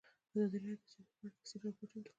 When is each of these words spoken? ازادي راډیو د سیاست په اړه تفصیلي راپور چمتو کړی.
ازادي 0.31 0.57
راډیو 0.57 0.75
د 0.79 0.83
سیاست 0.91 1.11
په 1.19 1.23
اړه 1.23 1.31
تفصیلي 1.37 1.63
راپور 1.67 1.77
چمتو 1.79 1.85
کړی. 2.01 2.09